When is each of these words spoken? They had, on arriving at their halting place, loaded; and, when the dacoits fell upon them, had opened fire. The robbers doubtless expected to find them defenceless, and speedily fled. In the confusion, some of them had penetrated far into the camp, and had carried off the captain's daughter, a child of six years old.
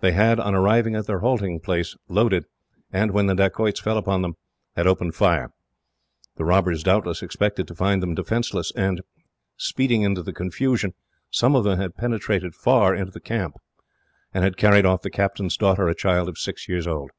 They 0.00 0.10
had, 0.10 0.40
on 0.40 0.56
arriving 0.56 0.96
at 0.96 1.06
their 1.06 1.20
halting 1.20 1.60
place, 1.60 1.94
loaded; 2.08 2.46
and, 2.92 3.12
when 3.12 3.26
the 3.26 3.34
dacoits 3.36 3.78
fell 3.78 3.96
upon 3.96 4.22
them, 4.22 4.34
had 4.74 4.88
opened 4.88 5.14
fire. 5.14 5.52
The 6.34 6.44
robbers 6.44 6.82
doubtless 6.82 7.22
expected 7.22 7.68
to 7.68 7.76
find 7.76 8.02
them 8.02 8.16
defenceless, 8.16 8.72
and 8.74 9.02
speedily 9.56 10.04
fled. 10.06 10.18
In 10.18 10.24
the 10.24 10.32
confusion, 10.32 10.94
some 11.30 11.54
of 11.54 11.62
them 11.62 11.78
had 11.78 11.94
penetrated 11.96 12.56
far 12.56 12.92
into 12.92 13.12
the 13.12 13.20
camp, 13.20 13.54
and 14.34 14.42
had 14.42 14.56
carried 14.56 14.84
off 14.84 15.02
the 15.02 15.10
captain's 15.10 15.56
daughter, 15.56 15.86
a 15.86 15.94
child 15.94 16.28
of 16.28 16.38
six 16.38 16.68
years 16.68 16.88
old. 16.88 17.12